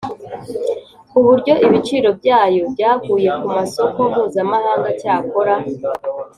[1.09, 4.89] ku buryo ibiciro byayo byaguye ku masoko mpuzamahanga.
[4.99, 5.53] cyakora